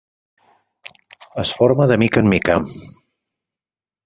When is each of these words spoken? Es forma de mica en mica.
Es 1.43 1.51
forma 1.59 1.87
de 1.93 1.99
mica 2.05 2.25
en 2.25 2.31
mica. 2.33 2.57